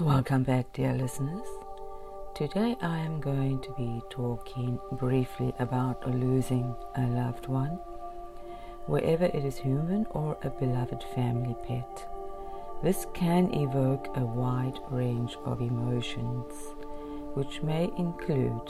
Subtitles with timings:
[0.00, 1.46] Welcome back, dear listeners.
[2.34, 7.78] Today I am going to be talking briefly about losing a loved one,
[8.86, 12.08] wherever it is human or a beloved family pet.
[12.82, 16.54] This can evoke a wide range of emotions,
[17.34, 18.68] which may include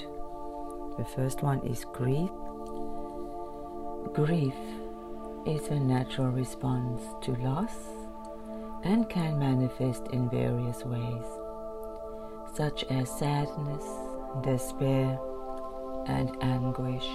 [0.98, 2.30] the first one is grief.
[4.14, 4.58] Grief
[5.46, 7.99] is a natural response to loss
[8.82, 11.26] and can manifest in various ways,
[12.54, 13.84] such as sadness,
[14.42, 15.18] despair,
[16.06, 17.06] and anguish.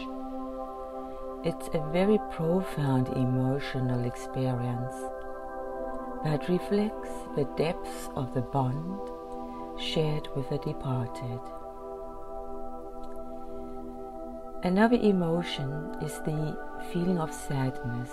[1.43, 4.95] It's a very profound emotional experience
[6.23, 8.99] that reflects the depths of the bond
[9.79, 11.39] shared with the departed.
[14.63, 16.57] Another emotion is the
[16.91, 18.09] feeling of sadness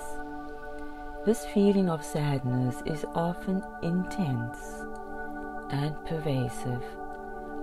[1.24, 4.58] this feeling of sadness is often intense
[5.70, 6.82] and pervasive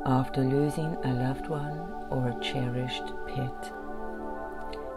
[0.05, 1.77] after losing a loved one
[2.09, 3.73] or a cherished pet.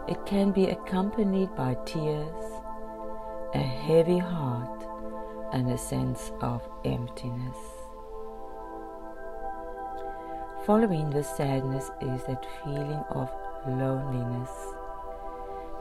[0.07, 2.43] It can be accompanied by tears,
[3.53, 4.87] a heavy heart,
[5.51, 7.57] and a sense of emptiness.
[10.65, 13.29] Following the sadness is that feeling of
[13.67, 14.51] loneliness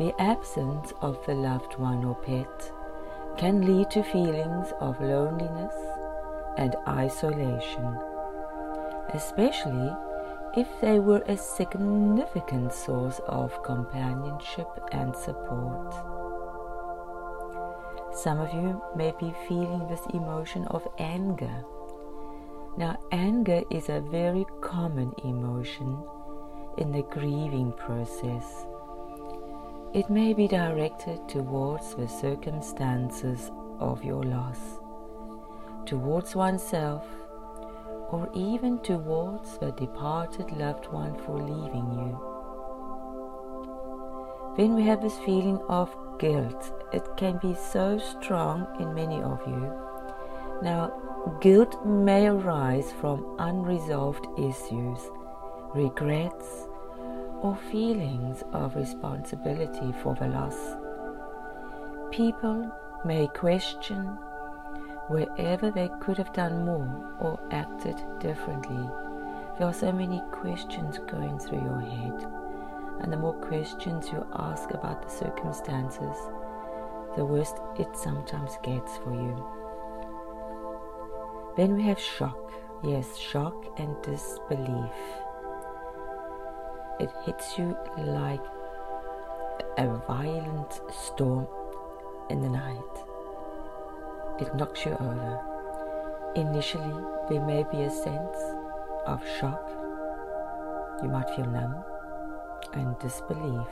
[0.02, 2.72] the absence of the loved one or pet
[3.38, 5.76] can lead to feelings of loneliness
[6.58, 7.96] and isolation,
[9.14, 9.92] especially
[10.56, 15.94] if they were a significant source of companionship and support.
[18.12, 21.64] Some of you may be feeling this emotion of anger.
[22.76, 25.96] Now, anger is a very common emotion
[26.76, 28.66] in the grieving process
[29.94, 34.80] it may be directed towards the circumstances of your loss,
[35.84, 37.04] towards oneself,
[38.08, 42.18] or even towards the departed loved one for leaving you.
[44.56, 46.72] Then we have this feeling of guilt.
[46.94, 49.72] It can be so strong in many of you.
[50.62, 50.90] Now,
[51.42, 55.10] guilt may arise from unresolved issues,
[55.74, 56.68] regrets,
[57.42, 60.76] or feelings of responsibility for the loss.
[62.12, 62.70] People
[63.04, 64.06] may question
[65.08, 68.88] wherever they could have done more or acted differently.
[69.58, 72.26] There are so many questions going through your head,
[73.00, 76.16] and the more questions you ask about the circumstances,
[77.16, 79.44] the worse it sometimes gets for you.
[81.56, 82.38] Then we have shock.
[82.84, 84.92] Yes, shock and disbelief
[87.02, 88.40] it hits you like
[89.76, 91.48] a violent storm
[92.30, 92.94] in the night.
[94.40, 95.40] It knocks you over.
[96.36, 96.94] Initially,
[97.28, 98.38] there may be a sense
[99.06, 99.68] of shock.
[101.02, 101.74] You might feel numb
[102.74, 103.66] and disbelief,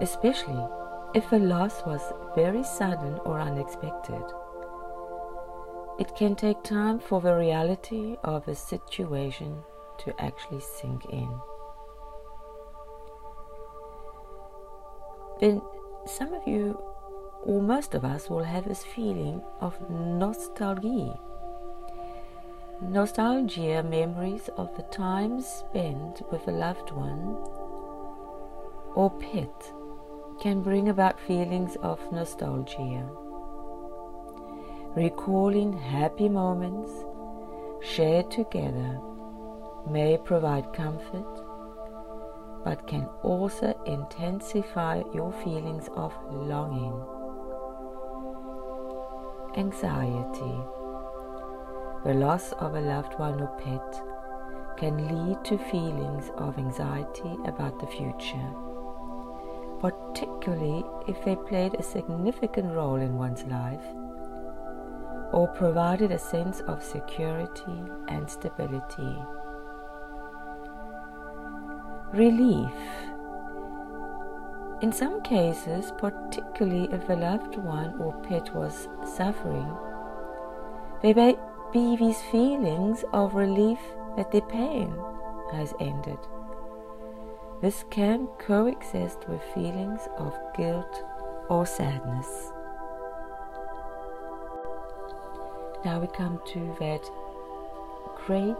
[0.00, 0.66] especially
[1.14, 2.02] if the loss was
[2.34, 4.24] very sudden or unexpected.
[6.00, 9.62] It can take time for the reality of a situation
[9.98, 11.28] to actually sink in.
[15.40, 15.62] Then
[16.06, 16.80] some of you,
[17.42, 21.18] or most of us, will have this feeling of nostalgia.
[22.80, 27.36] Nostalgia, memories of the time spent with a loved one
[28.94, 29.72] or pet,
[30.40, 33.08] can bring about feelings of nostalgia.
[34.96, 36.90] Recalling happy moments
[37.80, 39.00] shared together
[39.90, 41.48] may provide comfort,
[42.64, 46.92] but can also intensify your feelings of longing.
[49.56, 50.58] Anxiety.
[52.04, 54.02] The loss of a loved one or pet
[54.78, 58.52] can lead to feelings of anxiety about the future,
[59.80, 63.84] particularly if they played a significant role in one's life
[65.32, 69.16] or provided a sense of security and stability
[72.12, 72.72] relief.
[74.80, 79.76] In some cases, particularly if a loved one or pet was suffering,
[81.02, 81.36] there may
[81.72, 83.78] be these feelings of relief
[84.16, 84.94] that the pain
[85.52, 86.18] has ended.
[87.60, 91.04] This can coexist with feelings of guilt
[91.48, 92.52] or sadness.
[95.84, 97.02] Now we come to that
[98.26, 98.56] great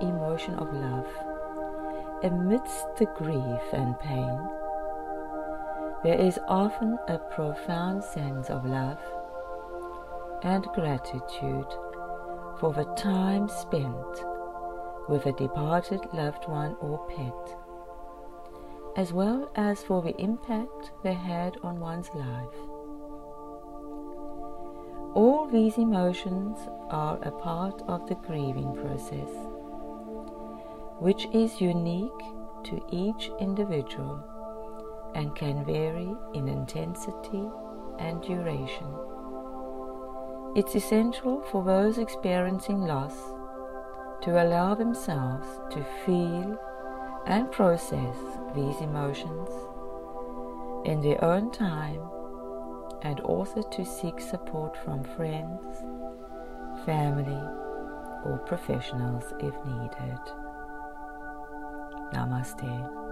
[0.00, 1.33] emotion of love
[2.24, 4.48] amidst the grief and pain,
[6.02, 8.98] there is often a profound sense of love
[10.42, 11.66] and gratitude
[12.58, 14.24] for the time spent
[15.06, 17.58] with a departed loved one or pet,
[18.96, 22.56] as well as for the impact they had on one's life.
[25.14, 26.56] All these emotions
[26.88, 29.30] are a part of the grieving process,
[31.04, 32.22] which is unique
[32.64, 34.24] to each individual
[35.14, 37.46] and can vary in intensity
[37.98, 38.86] and duration.
[40.56, 43.12] It's essential for those experiencing loss
[44.22, 46.58] to allow themselves to feel
[47.26, 48.16] and process
[48.54, 49.50] these emotions
[50.86, 52.00] in their own time
[53.02, 55.76] and also to seek support from friends,
[56.86, 57.44] family,
[58.24, 60.43] or professionals if needed.
[62.14, 63.03] Namaste.